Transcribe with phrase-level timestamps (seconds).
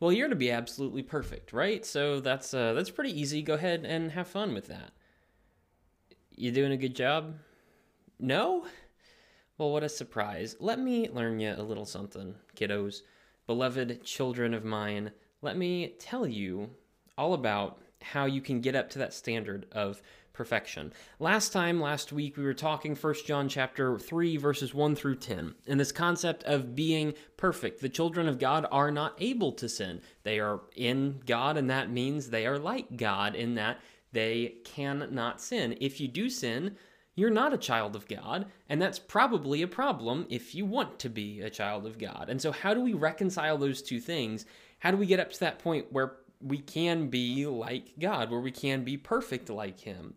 [0.00, 1.84] Well, you're to be absolutely perfect, right?
[1.84, 3.42] So that's uh, that's pretty easy.
[3.42, 4.92] Go ahead and have fun with that.
[6.34, 7.34] You doing a good job?
[8.18, 8.66] No?
[9.58, 10.56] Well, what a surprise.
[10.58, 13.02] Let me learn you a little something, kiddos.
[13.46, 15.10] Beloved children of mine,
[15.42, 16.70] let me tell you
[17.18, 20.00] all about how you can get up to that standard of
[20.40, 20.90] perfection.
[21.18, 25.54] Last time, last week, we were talking 1 John chapter 3, verses 1 through 10,
[25.66, 27.82] and this concept of being perfect.
[27.82, 30.00] The children of God are not able to sin.
[30.22, 33.80] They are in God, and that means they are like God in that
[34.12, 35.76] they cannot sin.
[35.78, 36.74] If you do sin,
[37.16, 41.10] you're not a child of God, and that's probably a problem if you want to
[41.10, 42.28] be a child of God.
[42.30, 44.46] And so, how do we reconcile those two things?
[44.78, 48.40] How do we get up to that point where we can be like God, where
[48.40, 50.14] we can be perfect like Him?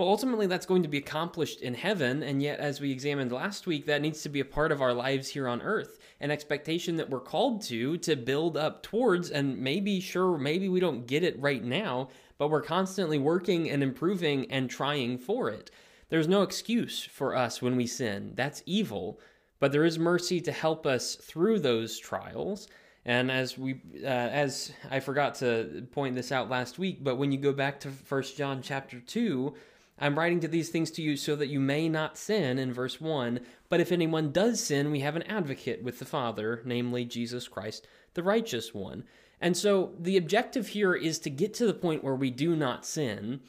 [0.00, 3.66] Well, ultimately, that's going to be accomplished in heaven, and yet, as we examined last
[3.66, 6.96] week, that needs to be a part of our lives here on earth, an expectation
[6.96, 11.22] that we're called to, to build up towards, and maybe, sure, maybe we don't get
[11.22, 12.08] it right now,
[12.38, 15.70] but we're constantly working and improving and trying for it.
[16.08, 18.32] There's no excuse for us when we sin.
[18.34, 19.20] That's evil,
[19.58, 22.68] but there is mercy to help us through those trials.
[23.04, 27.32] And as we, uh, as I forgot to point this out last week, but when
[27.32, 29.54] you go back to First John chapter two,
[30.02, 33.00] I'm writing to these things to you so that you may not sin in verse
[33.00, 33.40] 1.
[33.68, 37.86] But if anyone does sin, we have an advocate with the Father, namely Jesus Christ,
[38.14, 39.04] the righteous one.
[39.42, 42.86] And so the objective here is to get to the point where we do not
[42.86, 43.40] sin.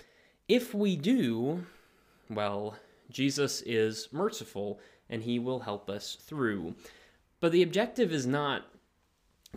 [0.49, 1.65] If we do,
[2.29, 2.75] well,
[3.09, 4.79] Jesus is merciful
[5.09, 6.75] and he will help us through.
[7.39, 8.65] But the objective is not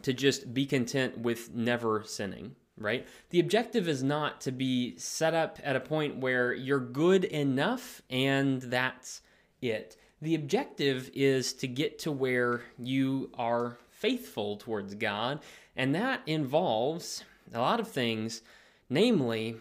[0.03, 3.07] to just be content with never sinning right?
[3.31, 8.03] The objective is not to be set up at a point where you're good enough
[8.11, 9.23] and that's
[9.63, 9.97] it.
[10.21, 15.41] The objective is to get to where you are faithful towards God,
[15.77, 18.43] and that involves a lot of things,
[18.89, 19.57] namely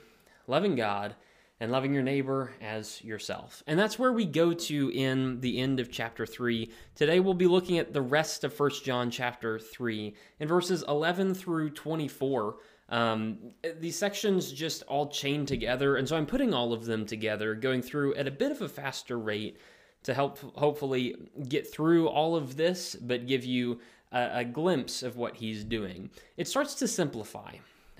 [0.47, 1.15] loving God
[1.63, 3.63] and loving your neighbor as yourself.
[3.67, 6.69] And that's where we go to in the end of chapter 3.
[6.93, 11.33] Today we'll be looking at the rest of 1 John chapter 3 in verses 11
[11.33, 12.57] through 24.
[12.89, 13.37] Um,
[13.79, 17.81] these sections just all chain together, and so I'm putting all of them together, going
[17.81, 19.57] through at a bit of a faster rate
[20.03, 21.15] to help hopefully
[21.47, 23.79] get through all of this, but give you
[24.11, 26.09] a, a glimpse of what he's doing.
[26.35, 27.53] It starts to simplify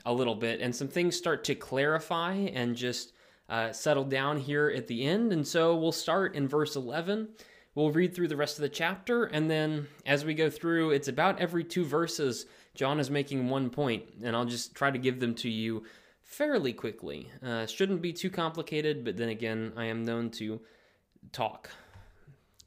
[0.06, 3.14] a little bit, and some things start to clarify and just
[3.50, 5.32] uh, settle down here at the end.
[5.32, 7.30] And so we'll start in verse 11.
[7.76, 11.08] We'll read through the rest of the chapter, and then as we go through, it's
[11.08, 12.46] about every two verses
[12.76, 15.84] John is making one point, and I'll just try to give them to you
[16.22, 17.30] fairly quickly.
[17.44, 20.62] Uh, shouldn't be too complicated, but then again, I am known to
[21.32, 21.72] talk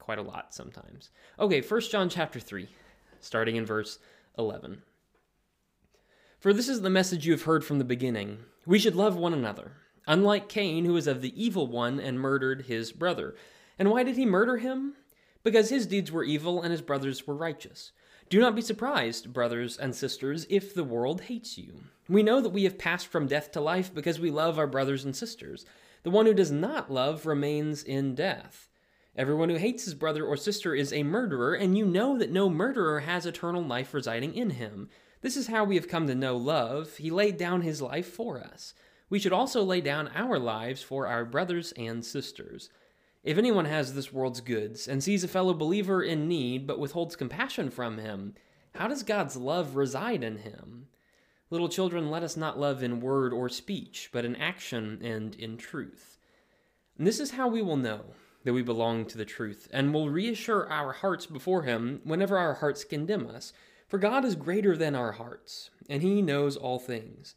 [0.01, 1.11] quite a lot sometimes.
[1.39, 2.69] Okay, First John chapter 3,
[3.21, 4.01] starting in verse
[4.39, 4.83] 11.
[6.41, 8.39] For this is the message you have heard from the beginning.
[8.67, 9.73] We should love one another,
[10.07, 13.35] unlike Cain, who was of the evil one and murdered his brother.
[13.79, 14.95] And why did he murder him?
[15.43, 17.93] Because his deeds were evil and his brothers were righteous.
[18.29, 21.85] Do not be surprised, brothers and sisters, if the world hates you.
[22.09, 25.05] We know that we have passed from death to life because we love our brothers
[25.05, 25.65] and sisters.
[26.03, 28.69] The one who does not love remains in death.
[29.17, 32.51] Everyone who hates his brother or sister is a murderer, and you know that no
[32.51, 34.89] murderer has eternal life residing in him.
[35.23, 36.97] This is how we have come to know love.
[36.97, 38.75] He laid down his life for us.
[39.09, 42.71] We should also lay down our lives for our brothers and sisters.
[43.23, 47.17] If anyone has this world's goods and sees a fellow believer in need but withholds
[47.17, 48.35] compassion from him,
[48.75, 50.89] how does God's love reside in him?
[51.51, 55.57] Little children, let us not love in word or speech, but in action and in
[55.57, 56.19] truth.
[56.99, 60.09] And this is how we will know that we belong to the truth, and will
[60.09, 63.53] reassure our hearts before Him whenever our hearts condemn us.
[63.89, 67.35] For God is greater than our hearts, and He knows all things.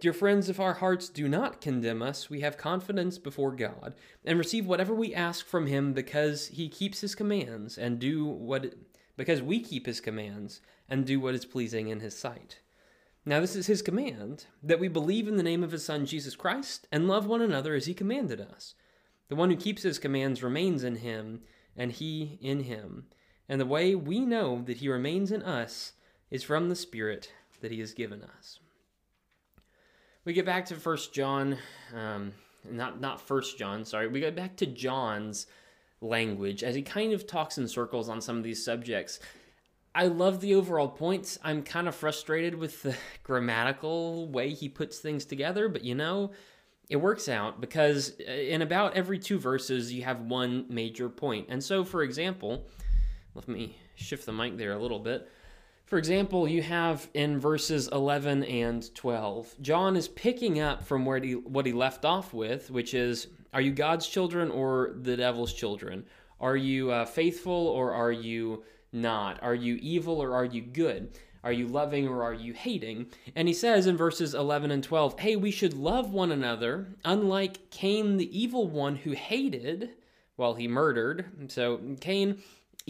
[0.00, 3.94] Dear friends, if our hearts do not condemn us, we have confidence before God
[4.24, 8.72] and receive whatever we ask from him because he keeps his commands and do what
[9.18, 12.60] because we keep his commands and do what is pleasing in his sight.
[13.26, 16.34] Now this is his command that we believe in the name of his son Jesus
[16.34, 18.74] Christ and love one another as he commanded us.
[19.28, 21.42] The one who keeps his commands remains in him
[21.76, 23.04] and he in him.
[23.50, 25.92] And the way we know that he remains in us
[26.30, 27.30] is from the spirit
[27.60, 28.60] that he has given us
[30.30, 31.58] we get back to First John,
[31.92, 32.32] um,
[32.70, 33.84] not not First John.
[33.84, 35.48] Sorry, we get back to John's
[36.00, 39.18] language as he kind of talks in circles on some of these subjects.
[39.92, 41.36] I love the overall points.
[41.42, 46.30] I'm kind of frustrated with the grammatical way he puts things together, but you know,
[46.88, 51.46] it works out because uh, in about every two verses you have one major point.
[51.48, 52.68] And so, for example,
[53.34, 55.28] let me shift the mic there a little bit.
[55.90, 61.18] For example, you have in verses 11 and 12, John is picking up from where
[61.18, 65.52] he, what he left off with, which is Are you God's children or the devil's
[65.52, 66.04] children?
[66.40, 69.42] Are you uh, faithful or are you not?
[69.42, 71.18] Are you evil or are you good?
[71.42, 73.06] Are you loving or are you hating?
[73.34, 77.68] And he says in verses 11 and 12, Hey, we should love one another, unlike
[77.72, 79.90] Cain, the evil one who hated,
[80.36, 81.50] well, he murdered.
[81.50, 82.38] So Cain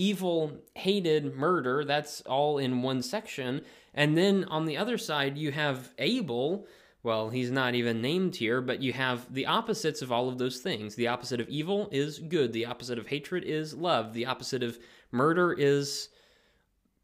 [0.00, 1.84] evil, hated, murder.
[1.84, 3.60] That's all in one section.
[3.92, 6.66] And then on the other side, you have Abel.
[7.02, 10.60] Well, he's not even named here, but you have the opposites of all of those
[10.60, 10.94] things.
[10.94, 12.54] The opposite of evil is good.
[12.54, 14.14] The opposite of hatred is love.
[14.14, 14.78] The opposite of
[15.12, 16.08] murder is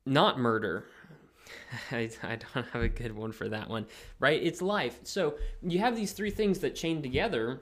[0.06, 0.86] not murder.
[1.92, 3.86] I, I don't have a good one for that one,
[4.20, 4.42] right?
[4.42, 5.00] It's life.
[5.02, 7.60] So you have these three things that chain together.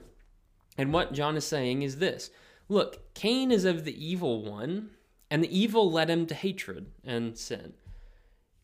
[0.77, 2.31] And what John is saying is this
[2.69, 4.91] Look, Cain is of the evil one,
[5.29, 7.73] and the evil led him to hatred and sin.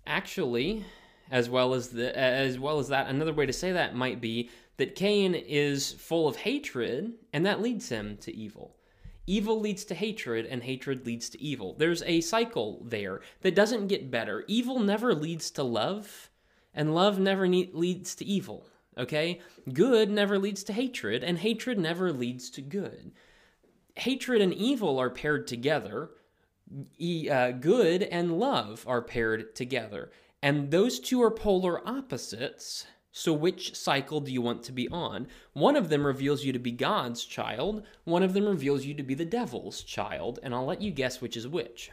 [0.05, 0.85] Actually,
[1.29, 4.49] as well as the as well as that, another way to say that might be
[4.77, 8.75] that Cain is full of hatred, and that leads him to evil.
[9.27, 11.75] Evil leads to hatred, and hatred leads to evil.
[11.77, 14.43] There's a cycle there that doesn't get better.
[14.47, 16.29] Evil never leads to love,
[16.73, 18.65] and love never ne- leads to evil.
[18.97, 19.39] Okay?
[19.71, 23.11] Good never leads to hatred, and hatred never leads to good.
[23.95, 26.09] Hatred and evil are paired together,
[27.29, 30.11] uh, good and love are paired together.
[30.41, 32.85] And those two are polar opposites.
[33.13, 35.27] So, which cycle do you want to be on?
[35.51, 39.03] One of them reveals you to be God's child, one of them reveals you to
[39.03, 41.91] be the devil's child, and I'll let you guess which is which.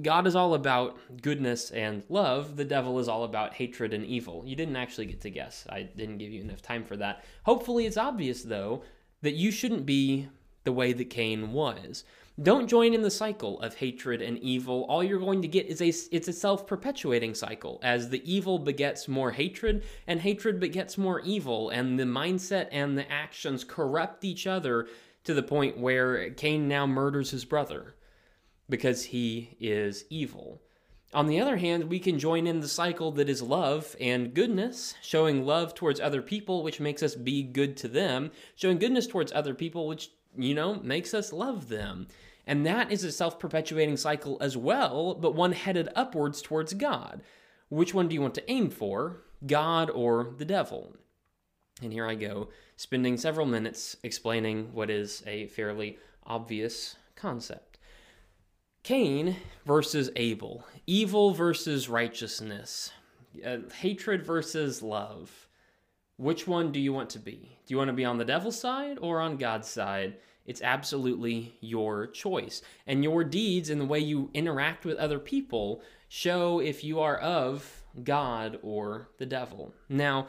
[0.00, 2.56] God is all about goodness and love.
[2.56, 4.42] The devil is all about hatred and evil.
[4.44, 5.66] You didn't actually get to guess.
[5.68, 7.24] I didn't give you enough time for that.
[7.44, 8.82] Hopefully, it's obvious, though,
[9.20, 10.28] that you shouldn't be
[10.64, 12.04] the way that Cain was.
[12.40, 14.86] Don't join in the cycle of hatred and evil.
[14.88, 19.06] All you're going to get is a it's a self-perpetuating cycle as the evil begets
[19.06, 24.46] more hatred and hatred begets more evil and the mindset and the actions corrupt each
[24.46, 24.88] other
[25.24, 27.96] to the point where Cain now murders his brother
[28.68, 30.62] because he is evil.
[31.12, 34.94] On the other hand, we can join in the cycle that is love and goodness,
[35.02, 39.30] showing love towards other people, which makes us be good to them, showing goodness towards
[39.32, 42.08] other people, which you know, makes us love them.
[42.46, 47.22] And that is a self perpetuating cycle as well, but one headed upwards towards God.
[47.68, 50.96] Which one do you want to aim for, God or the devil?
[51.80, 57.78] And here I go, spending several minutes explaining what is a fairly obvious concept.
[58.82, 62.90] Cain versus Abel, evil versus righteousness,
[63.46, 65.48] uh, hatred versus love.
[66.16, 67.58] Which one do you want to be?
[67.66, 70.16] Do you want to be on the devil's side or on God's side?
[70.46, 72.62] It's absolutely your choice.
[72.86, 77.18] And your deeds and the way you interact with other people show if you are
[77.18, 79.72] of God or the devil.
[79.88, 80.26] Now,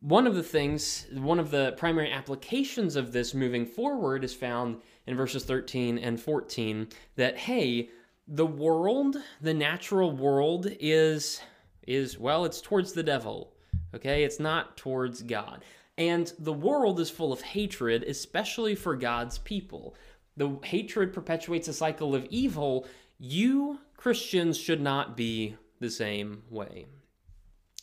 [0.00, 4.78] one of the things, one of the primary applications of this moving forward is found
[5.06, 7.90] in verses 13 and 14 that, hey,
[8.26, 11.40] the world, the natural world is
[11.86, 13.52] is well, it's towards the devil.
[13.94, 14.24] Okay?
[14.24, 15.64] It's not towards God.
[15.98, 19.94] And the world is full of hatred, especially for God's people.
[20.36, 22.86] The hatred perpetuates a cycle of evil.
[23.18, 26.86] You, Christians, should not be the same way.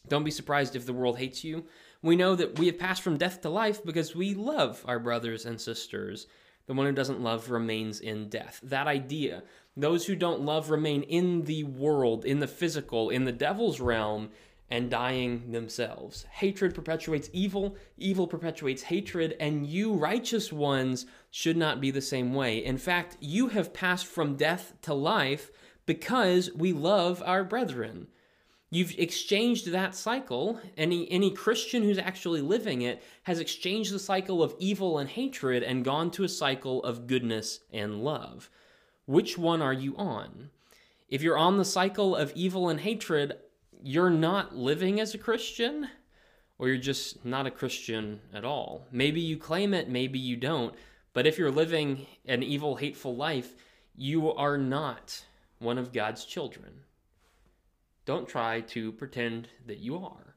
[0.08, 1.66] Don't be surprised if the world hates you.
[2.02, 5.46] We know that we have passed from death to life because we love our brothers
[5.46, 6.28] and sisters.
[6.66, 8.60] The one who doesn't love remains in death.
[8.64, 9.44] That idea,
[9.76, 14.30] those who don't love remain in the world, in the physical, in the devil's realm,
[14.72, 16.26] and dying themselves.
[16.32, 22.34] Hatred perpetuates evil, evil perpetuates hatred, and you, righteous ones, should not be the same
[22.34, 22.64] way.
[22.64, 25.52] In fact, you have passed from death to life
[25.86, 28.08] because we love our brethren.
[28.70, 30.60] You've exchanged that cycle.
[30.78, 35.64] Any, any Christian who's actually living it has exchanged the cycle of evil and hatred
[35.64, 38.52] and gone to a cycle of goodness and love.
[39.08, 40.52] Which one are you on?
[41.08, 43.34] If you're on the cycle of evil and hatred,
[43.82, 45.88] you're not living as a Christian
[46.58, 48.86] or you're just not a Christian at all.
[48.92, 50.76] Maybe you claim it, maybe you don't.
[51.14, 53.56] But if you're living an evil, hateful life,
[53.96, 55.24] you are not
[55.60, 56.82] one of God's children.
[58.06, 60.36] Don't try to pretend that you are.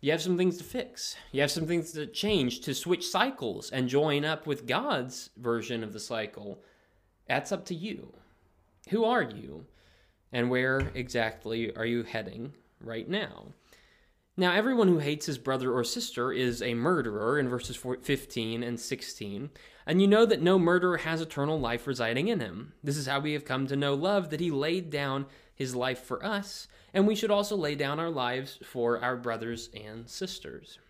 [0.00, 1.16] You have some things to fix.
[1.32, 5.82] You have some things to change, to switch cycles and join up with God's version
[5.82, 6.62] of the cycle.
[7.26, 8.12] That's up to you.
[8.90, 9.66] Who are you?
[10.30, 12.52] And where exactly are you heading
[12.84, 13.52] right now.
[14.36, 18.80] Now, everyone who hates his brother or sister is a murderer in verses 15 and
[18.80, 19.50] 16,
[19.86, 22.72] and you know that no murderer has eternal life residing in him.
[22.82, 26.00] This is how we have come to know love, that he laid down his life
[26.00, 30.80] for us, and we should also lay down our lives for our brothers and sisters.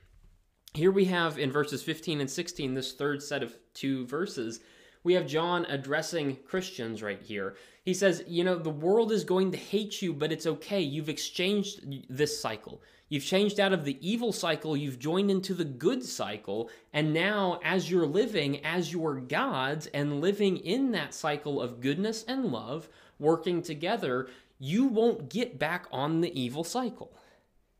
[0.72, 4.60] Here we have in verses 15 and 16, this third set of two verses,
[5.02, 7.56] we have John addressing Christians right here.
[7.84, 10.80] He says, You know, the world is going to hate you, but it's okay.
[10.80, 12.82] You've exchanged this cycle.
[13.10, 16.70] You've changed out of the evil cycle, you've joined into the good cycle.
[16.92, 22.24] And now, as you're living as your gods and living in that cycle of goodness
[22.26, 22.88] and love,
[23.18, 27.12] working together, you won't get back on the evil cycle.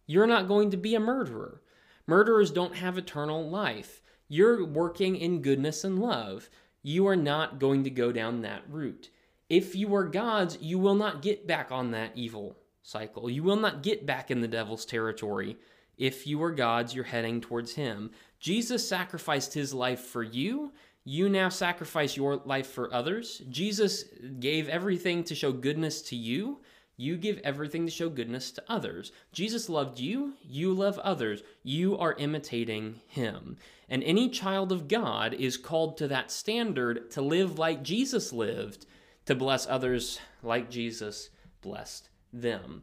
[0.07, 1.63] You're not going to be a murderer.
[2.07, 4.03] Murderers don't have eternal life.
[4.29, 6.51] You're working in goodness and love.
[6.83, 9.09] You are not going to go down that route.
[9.55, 13.31] If you are God's, you will not get back on that evil cycle.
[13.31, 15.57] You will not get back in the devil's territory.
[15.97, 18.11] If you are God's, you're heading towards him.
[18.41, 20.73] Jesus sacrificed his life for you.
[21.05, 23.43] You now sacrifice your life for others.
[23.49, 24.07] Jesus
[24.41, 26.59] gave everything to show goodness to you.
[26.97, 29.13] You give everything to show goodness to others.
[29.33, 31.45] Jesus loved you, you love others.
[31.63, 33.57] You are imitating him.
[33.89, 38.87] And any child of God is called to that standard to live like Jesus lived,
[39.27, 42.83] to bless others like Jesus blessed them.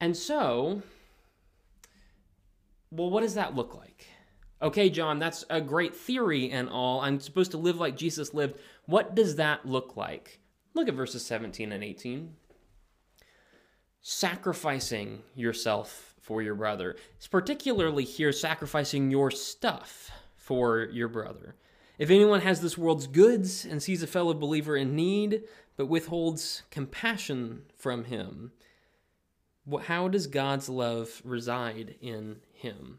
[0.00, 0.82] And so,
[2.90, 4.06] well, what does that look like?
[4.62, 7.00] Okay, John, that's a great theory and all.
[7.00, 8.58] I'm supposed to live like Jesus lived.
[8.86, 10.40] What does that look like?
[10.74, 12.34] Look at verses 17 and 18
[14.06, 16.94] sacrificing yourself for your brother.
[17.16, 21.56] It's particularly here sacrificing your stuff for your brother.
[21.96, 25.44] If anyone has this world's goods and sees a fellow believer in need,
[25.76, 28.52] but withholds compassion from him,
[29.82, 32.98] how does God's love reside in him?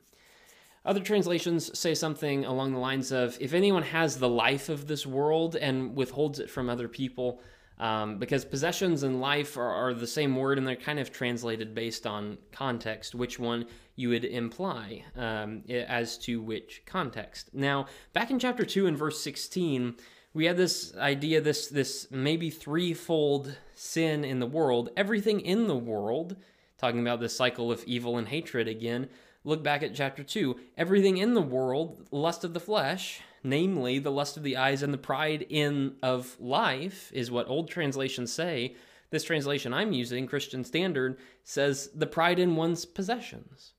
[0.86, 5.06] Other translations say something along the lines of if anyone has the life of this
[5.06, 7.42] world and withholds it from other people,
[7.80, 11.76] um, because possessions and life are, are, the same word and they're kind of translated
[11.76, 13.66] based on context, which one
[13.98, 17.50] you would imply um, as to which context.
[17.54, 19.96] Now, back in chapter 2 and verse 16,
[20.36, 24.90] we had this idea, this, this maybe threefold sin in the world.
[24.98, 26.36] Everything in the world,
[26.78, 29.08] talking about this cycle of evil and hatred again,
[29.46, 30.60] look back at chapter 2.
[30.78, 34.94] Everything in the world, lust of the flesh, namely the lust of the eyes and
[34.94, 38.76] the pride in of life is what old translations say
[39.12, 43.74] this translation i'm using christian standard says the pride in one's possessions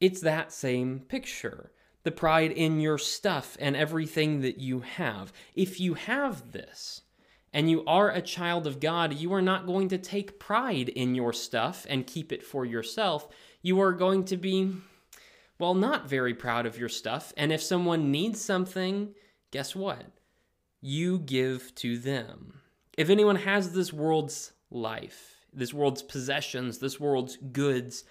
[0.00, 1.72] it's that same picture
[2.04, 7.02] the pride in your stuff and everything that you have if you have this
[7.52, 11.14] and you are a child of God, you are not going to take pride in
[11.14, 13.28] your stuff and keep it for yourself.
[13.62, 14.72] You are going to be
[15.58, 17.32] well, not very proud of your stuff.
[17.36, 19.14] And if someone needs something,
[19.50, 20.04] guess what?
[20.80, 22.60] You give to them.
[22.98, 28.04] If anyone has this world's life, this world's possessions, this world's goods,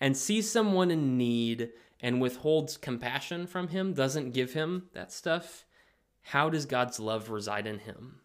[0.00, 5.64] and sees someone in need and withholds compassion from him, doesn't give him that stuff,
[6.22, 8.20] how does God's love reside in him?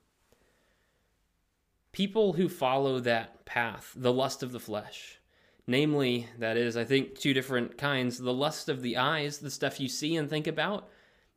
[1.92, 5.20] People who follow that path, the lust of the flesh,
[5.66, 9.80] Namely, that is, I think, two different kinds the lust of the eyes, the stuff
[9.80, 10.90] you see and think about,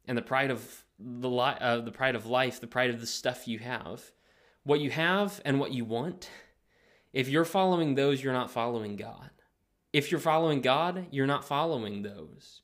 [0.09, 3.07] and the pride of the, li- uh, the pride of life, the pride of the
[3.07, 4.11] stuff you have.
[4.64, 6.28] What you have and what you want.
[7.12, 9.31] If you're following those, you're not following God.
[9.96, 12.60] If you're following God, you're not following those.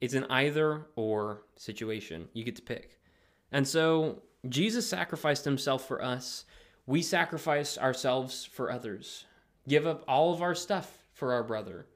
[0.00, 2.26] It's an either or situation.
[2.32, 2.98] You get to pick.
[3.52, 6.44] And so Jesus sacrificed himself for us.
[6.86, 9.26] We sacrifice ourselves for others.
[9.68, 11.86] Give up all of our stuff for our brother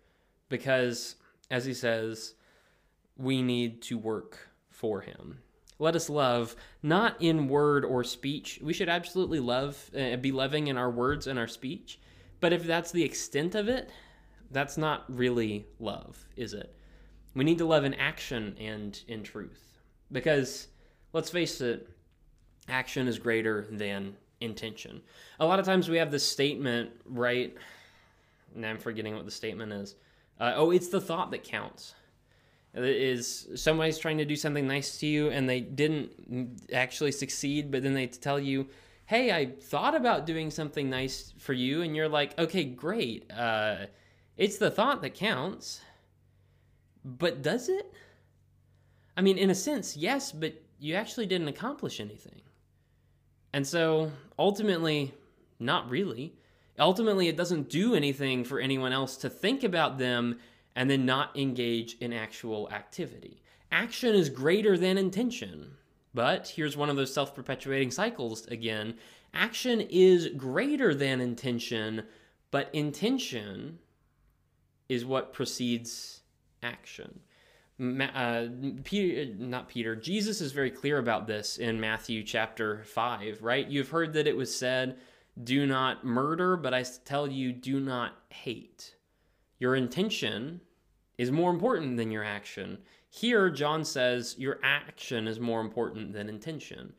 [0.48, 1.16] because,
[1.50, 2.34] as he says,
[3.16, 5.40] we need to work for him.
[5.80, 8.60] Let us love, not in word or speech.
[8.62, 11.98] We should absolutely love, uh, be loving in our words and our speech.
[12.38, 13.90] But if that's the extent of it,
[14.50, 16.74] that's not really love, is it?
[17.34, 19.78] We need to love in action and in truth.
[20.10, 20.68] Because,
[21.12, 21.88] let's face it,
[22.68, 25.02] action is greater than intention.
[25.40, 27.54] A lot of times we have this statement, right?
[28.54, 29.94] Now I'm forgetting what the statement is.
[30.38, 31.94] Uh, oh, it's the thought that counts.
[32.74, 37.70] It is somebody's trying to do something nice to you and they didn't actually succeed,
[37.70, 38.68] but then they tell you,
[39.06, 43.30] "Hey, I thought about doing something nice for you," and you're like, "Okay, great.
[43.30, 43.86] Uh,
[44.36, 45.80] it's the thought that counts."
[47.04, 47.92] But does it?
[49.16, 52.42] I mean, in a sense, yes, but you actually didn't accomplish anything.
[53.52, 55.14] And so ultimately,
[55.58, 56.34] not really
[56.78, 60.38] ultimately it doesn't do anything for anyone else to think about them
[60.74, 63.42] and then not engage in actual activity.
[63.72, 65.72] Action is greater than intention.
[66.14, 68.94] But here's one of those self perpetuating cycles again
[69.34, 72.04] Action is greater than intention,
[72.50, 73.78] but intention
[74.88, 76.20] is what precedes
[76.62, 77.20] action.
[77.78, 78.46] Uh,
[78.84, 83.68] Peter, not Peter, Jesus is very clear about this in Matthew chapter 5, right?
[83.68, 84.96] You've heard that it was said,
[85.42, 88.94] Do not murder, but I tell you, do not hate.
[89.58, 90.60] Your intention
[91.18, 92.78] is more important than your action.
[93.10, 96.92] Here, John says your action is more important than intention.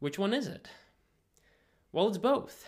[0.00, 0.68] Which one is it?
[1.92, 2.66] Well, it's both,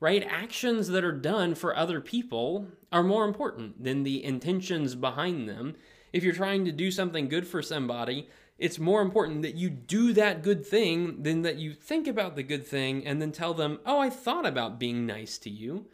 [0.00, 0.26] right?
[0.28, 5.74] Actions that are done for other people are more important than the intentions behind them.
[6.12, 8.28] If you're trying to do something good for somebody,
[8.58, 12.42] it's more important that you do that good thing than that you think about the
[12.42, 15.86] good thing and then tell them, oh, I thought about being nice to you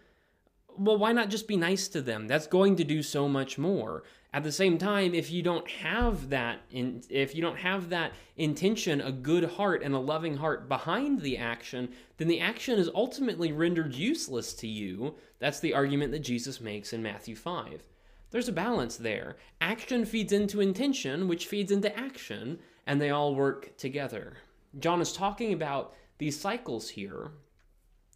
[0.77, 2.27] well, why not just be nice to them?
[2.27, 4.03] That's going to do so much more.
[4.33, 8.13] At the same time, if you don't have that in, if you don't have that
[8.37, 12.91] intention, a good heart and a loving heart behind the action, then the action is
[12.95, 15.15] ultimately rendered useless to you.
[15.39, 17.85] That's the argument that Jesus makes in Matthew 5.
[18.33, 19.37] There's a balance there.
[19.61, 24.39] Action feeds into intention, which feeds into action, and they all work together.
[24.81, 27.31] John is talking about these cycles here,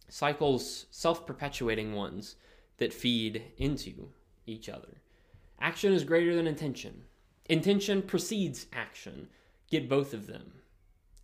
[0.09, 2.35] cycles, self perpetuating ones
[2.79, 4.09] that feed into
[4.45, 5.01] each other.
[5.61, 7.03] Action is greater than intention.
[7.45, 9.27] Intention precedes action.
[9.69, 10.53] Get both of them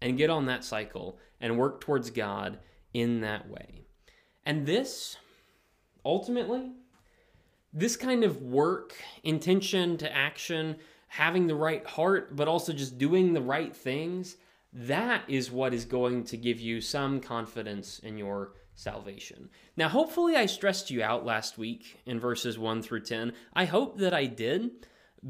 [0.01, 2.59] and get on that cycle and work towards God
[2.93, 3.85] in that way.
[4.45, 5.17] And this,
[6.03, 6.71] ultimately,
[7.74, 8.93] this kind of work,
[9.24, 14.38] intention to action, having the right heart, but also just doing the right things,
[14.74, 19.50] that is what is going to give you some confidence in your salvation.
[19.75, 23.34] Now, hopefully, I stressed you out last week in verses 1 through 10.
[23.53, 24.72] I hope that I did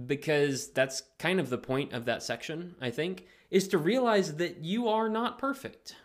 [0.05, 4.63] because that's kind of the point of that section, I think, is to realize that
[4.63, 5.95] you are not perfect.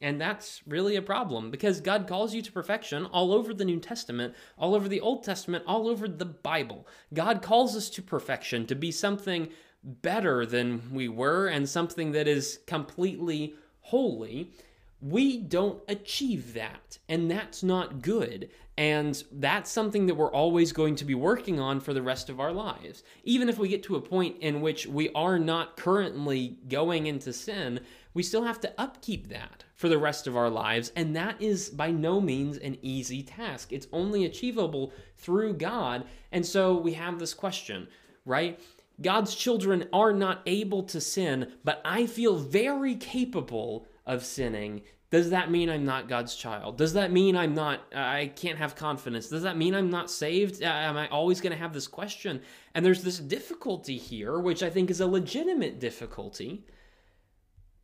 [0.00, 3.80] And that's really a problem because God calls you to perfection all over the New
[3.80, 6.86] Testament, all over the Old Testament, all over the Bible.
[7.12, 9.48] God calls us to perfection, to be something
[9.82, 14.52] better than we were and something that is completely holy
[15.00, 18.50] we don't achieve that, and that's not good.
[18.76, 22.38] And that's something that we're always going to be working on for the rest of
[22.38, 23.02] our lives.
[23.24, 27.32] Even if we get to a point in which we are not currently going into
[27.32, 27.80] sin,
[28.14, 30.92] we still have to upkeep that for the rest of our lives.
[30.94, 33.72] And that is by no means an easy task.
[33.72, 36.04] It's only achievable through God.
[36.30, 37.88] And so we have this question,
[38.24, 38.60] right?
[39.00, 45.30] God's children are not able to sin, but I feel very capable of sinning, does
[45.30, 46.76] that mean I'm not God's child?
[46.76, 49.28] Does that mean I'm not, I can't have confidence?
[49.28, 50.62] Does that mean I'm not saved?
[50.62, 52.42] Am I always going to have this question?
[52.74, 56.66] And there's this difficulty here, which I think is a legitimate difficulty.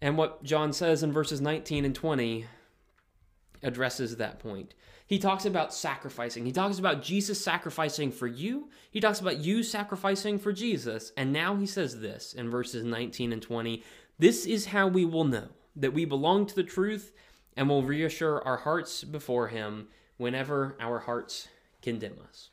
[0.03, 2.45] And what John says in verses 19 and 20
[3.63, 4.75] addresses that point.
[5.07, 6.45] He talks about sacrificing.
[6.45, 8.69] He talks about Jesus sacrificing for you.
[8.91, 11.13] He talks about you sacrificing for Jesus.
[11.17, 13.83] And now he says this in verses 19 and 20
[14.19, 17.13] This is how we will know that we belong to the truth
[17.57, 21.49] and will reassure our hearts before Him whenever our hearts
[21.83, 22.51] condemn us.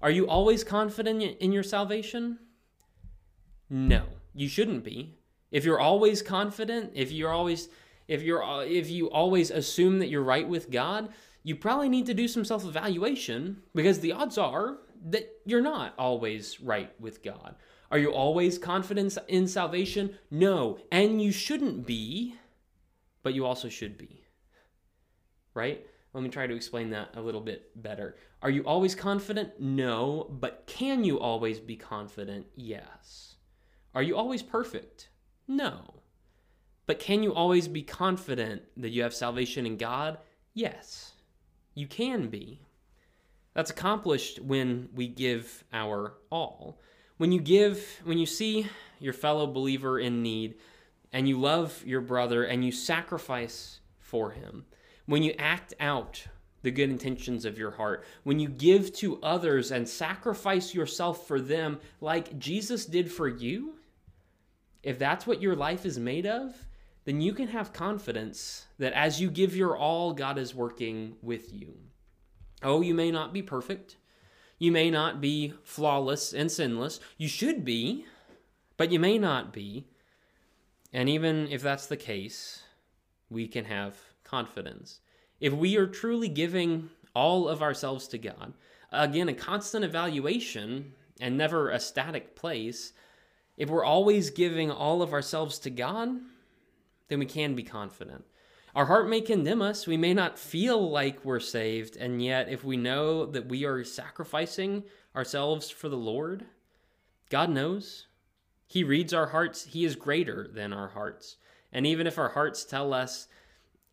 [0.00, 2.38] Are you always confident in your salvation?
[3.68, 5.18] No, you shouldn't be.
[5.50, 7.68] If you're always confident, if you're always
[8.06, 11.10] if you're if you always assume that you're right with God,
[11.42, 16.60] you probably need to do some self-evaluation because the odds are that you're not always
[16.60, 17.54] right with God.
[17.90, 20.18] Are you always confident in salvation?
[20.30, 22.34] No, and you shouldn't be
[23.22, 24.24] but you also should be.
[25.54, 25.86] Right?
[26.14, 28.16] Let me try to explain that a little bit better.
[28.42, 29.60] Are you always confident?
[29.60, 32.46] No, but can you always be confident?
[32.56, 33.36] Yes.
[33.94, 35.10] Are you always perfect?
[35.46, 36.02] No.
[36.86, 40.18] But can you always be confident that you have salvation in God?
[40.54, 41.12] Yes.
[41.74, 42.62] You can be.
[43.54, 46.80] That's accomplished when we give our all.
[47.18, 48.66] When you give, when you see
[49.00, 50.54] your fellow believer in need,
[51.12, 54.66] and you love your brother and you sacrifice for him,
[55.06, 56.26] when you act out
[56.62, 61.40] the good intentions of your heart, when you give to others and sacrifice yourself for
[61.40, 63.74] them like Jesus did for you,
[64.82, 66.54] if that's what your life is made of,
[67.04, 71.52] then you can have confidence that as you give your all, God is working with
[71.52, 71.74] you.
[72.62, 73.96] Oh, you may not be perfect.
[74.58, 77.00] You may not be flawless and sinless.
[77.16, 78.04] You should be,
[78.76, 79.86] but you may not be.
[80.92, 82.62] And even if that's the case,
[83.30, 85.00] we can have confidence.
[85.40, 88.54] If we are truly giving all of ourselves to God,
[88.90, 92.92] again, a constant evaluation and never a static place,
[93.56, 96.08] if we're always giving all of ourselves to God,
[97.08, 98.24] then we can be confident.
[98.74, 99.86] Our heart may condemn us.
[99.86, 101.96] We may not feel like we're saved.
[101.96, 104.84] And yet, if we know that we are sacrificing
[105.16, 106.44] ourselves for the Lord,
[107.30, 108.07] God knows.
[108.68, 109.64] He reads our hearts.
[109.64, 111.38] He is greater than our hearts.
[111.72, 113.26] And even if our hearts tell us,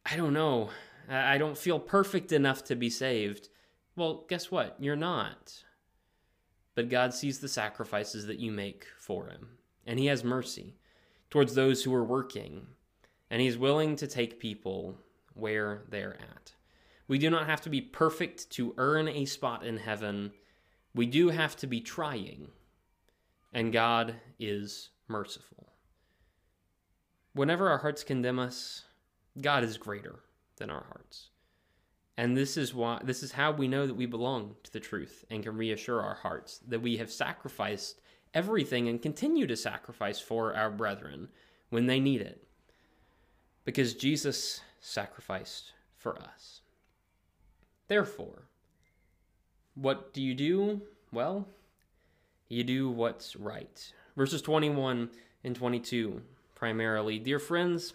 [0.05, 0.69] I don't know,
[1.09, 3.49] I don't feel perfect enough to be saved,
[3.95, 4.75] well, guess what?
[4.79, 5.63] You're not.
[6.75, 9.57] But God sees the sacrifices that you make for Him,
[9.88, 10.75] and He has mercy
[11.29, 12.67] towards those who are working,
[13.29, 14.97] and He's willing to take people
[15.33, 16.53] where they're at.
[17.07, 20.33] We do not have to be perfect to earn a spot in heaven.
[20.93, 22.49] We do have to be trying,
[23.55, 25.71] and God is merciful.
[27.33, 28.83] Whenever our hearts condemn us,
[29.39, 30.19] God is greater
[30.57, 31.29] than our hearts.
[32.17, 35.23] And this is why this is how we know that we belong to the truth
[35.29, 38.01] and can reassure our hearts that we have sacrificed
[38.33, 41.29] everything and continue to sacrifice for our brethren
[41.69, 42.45] when they need it.
[43.63, 46.61] Because Jesus sacrificed for us.
[47.87, 48.49] Therefore,
[49.75, 50.81] what do you do?
[51.11, 51.47] Well,
[52.49, 53.91] you do what's right.
[54.15, 55.10] Verses 21
[55.43, 56.21] and 22
[56.55, 57.19] primarily.
[57.19, 57.93] Dear friends,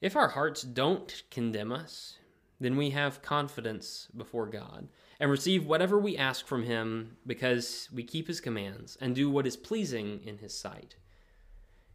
[0.00, 2.18] if our hearts don't condemn us,
[2.60, 4.88] then we have confidence before God
[5.20, 9.46] and receive whatever we ask from Him because we keep His commands and do what
[9.46, 10.96] is pleasing in His sight.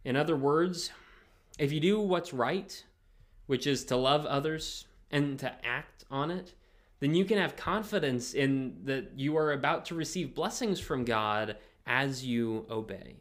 [0.04, 0.90] In other words,
[1.58, 2.84] if you do what's right,
[3.46, 6.54] which is to love others and to act on it,
[7.04, 11.56] then you can have confidence in that you are about to receive blessings from God
[11.86, 13.16] as you obey.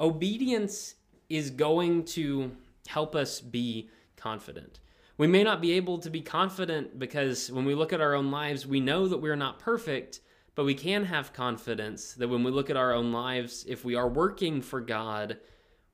[0.00, 0.96] Obedience
[1.28, 2.50] is going to
[2.88, 4.80] help us be confident.
[5.16, 8.32] We may not be able to be confident because when we look at our own
[8.32, 10.20] lives, we know that we're not perfect,
[10.56, 13.94] but we can have confidence that when we look at our own lives, if we
[13.94, 15.36] are working for God,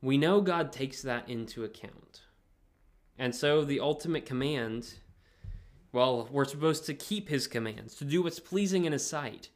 [0.00, 2.22] we know God takes that into account.
[3.18, 4.94] And so the ultimate command,
[5.96, 9.48] well, we're supposed to keep his commands, to do what's pleasing in his sight.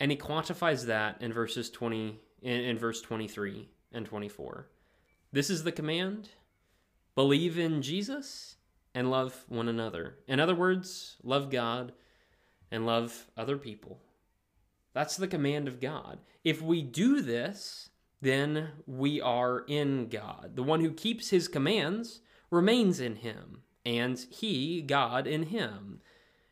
[0.00, 4.66] And he quantifies that in verses 20 in, in verse 23 and 24.
[5.30, 6.30] This is the command.
[7.14, 8.56] Believe in Jesus
[8.92, 10.16] and love one another.
[10.26, 11.92] In other words, love God
[12.72, 14.00] and love other people.
[14.94, 16.18] That's the command of God.
[16.42, 20.56] If we do this, then we are in God.
[20.56, 22.18] The one who keeps his commands
[22.50, 26.00] remains in him, and he, God, in him.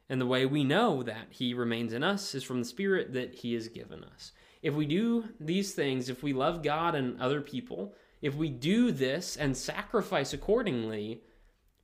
[0.08, 3.36] And the way we know that he remains in us is from the Spirit that
[3.36, 4.32] he has given us.
[4.62, 8.92] If we do these things, if we love God and other people, if we do
[8.92, 11.22] this and sacrifice accordingly,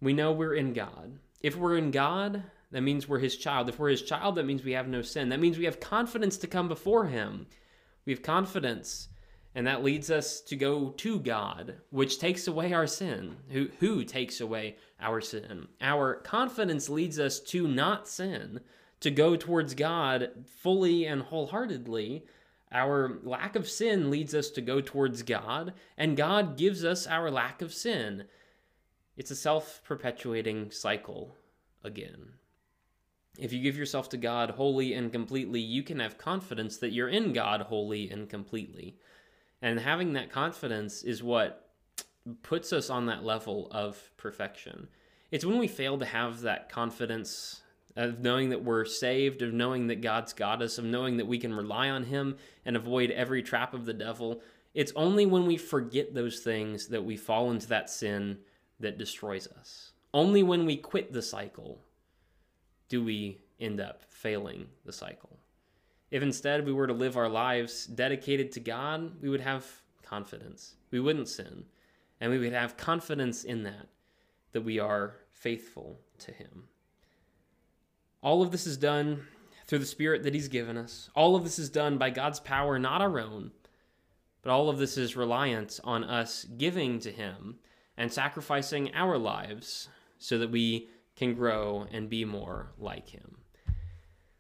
[0.00, 1.18] we know we're in God.
[1.40, 3.68] If we're in God, that means we're his child.
[3.68, 5.28] If we're his child, that means we have no sin.
[5.28, 7.46] That means we have confidence to come before him.
[8.04, 9.09] We have confidence,
[9.56, 13.36] and that leads us to go to God, which takes away our sin.
[13.48, 15.66] Who, who takes away our sin?
[15.80, 18.60] Our confidence leads us to not sin,
[19.00, 22.26] to go towards God fully and wholeheartedly.
[22.70, 27.30] Our lack of sin leads us to go towards God, and God gives us our
[27.30, 28.24] lack of sin.
[29.16, 31.34] It's a self perpetuating cycle
[31.82, 32.34] again.
[33.38, 37.08] If you give yourself to God wholly and completely, you can have confidence that you're
[37.08, 38.98] in God wholly and completely.
[39.62, 41.70] And having that confidence is what
[42.42, 44.88] puts us on that level of perfection.
[45.30, 47.62] It's when we fail to have that confidence
[47.96, 51.38] of knowing that we're saved, of knowing that God's got us, of knowing that we
[51.38, 54.42] can rely on Him and avoid every trap of the devil.
[54.74, 58.38] It's only when we forget those things that we fall into that sin
[58.80, 59.92] that destroys us.
[60.12, 61.80] Only when we quit the cycle
[62.88, 65.38] do we end up failing the cycle.
[66.10, 69.66] If instead we were to live our lives dedicated to God, we would have
[70.02, 70.74] confidence.
[70.90, 71.64] We wouldn't sin.
[72.20, 73.88] And we would have confidence in that,
[74.52, 76.64] that we are faithful to Him.
[78.22, 79.26] All of this is done
[79.66, 81.10] through the Spirit that He's given us.
[81.14, 83.50] All of this is done by God's power, not our own.
[84.42, 87.58] But all of this is reliant on us giving to Him
[87.96, 89.88] and sacrificing our lives
[90.18, 93.38] so that we can grow and be more like him.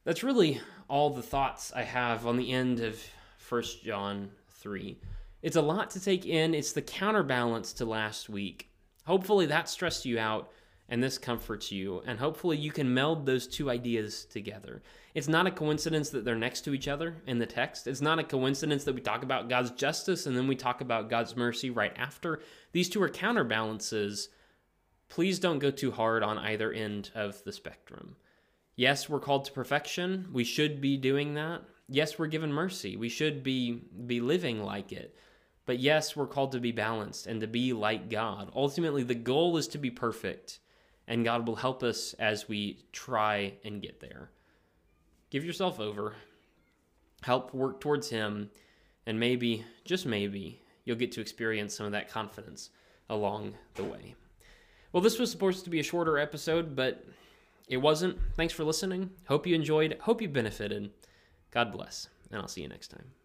[0.06, 3.02] That's really all the thoughts I have on the end of
[3.48, 4.96] 1 John 3.
[5.42, 6.54] It's a lot to take in.
[6.54, 8.70] It's the counterbalance to last week.
[9.04, 10.52] Hopefully that stressed you out
[10.88, 14.80] and this comforts you, and hopefully you can meld those two ideas together.
[15.14, 17.88] It's not a coincidence that they're next to each other in the text.
[17.88, 21.10] It's not a coincidence that we talk about God's justice and then we talk about
[21.10, 22.38] God's mercy right after.
[22.70, 24.28] These two are counterbalances.
[25.08, 28.14] Please don't go too hard on either end of the spectrum.
[28.76, 30.28] Yes, we're called to perfection.
[30.32, 31.62] We should be doing that.
[31.88, 32.96] Yes, we're given mercy.
[32.96, 35.16] We should be be living like it.
[35.64, 38.52] But yes, we're called to be balanced and to be like God.
[38.54, 40.60] Ultimately, the goal is to be perfect
[41.08, 44.30] and God will help us as we try and get there.
[45.30, 46.14] Give yourself over,
[47.22, 48.50] help work towards Him,
[49.06, 52.70] and maybe, just maybe, you'll get to experience some of that confidence
[53.08, 54.14] along the way.
[54.92, 57.04] Well, this was supposed to be a shorter episode, but
[57.66, 58.18] it wasn't.
[58.34, 59.10] Thanks for listening.
[59.26, 59.98] Hope you enjoyed.
[60.02, 60.90] Hope you benefited.
[61.50, 63.15] God bless, and I'll see you next time.